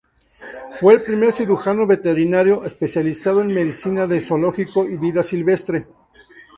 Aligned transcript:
Fue 0.71 0.95
el 0.95 1.01
primer 1.03 1.31
cirujano 1.31 1.85
veterinario 1.85 2.65
especializado 2.65 3.41
en 3.41 3.53
medicina 3.53 4.07
de 4.07 4.19
zoológico 4.19 4.87
y 4.89 4.97
vida 4.97 5.21
silvestre. 5.21 5.85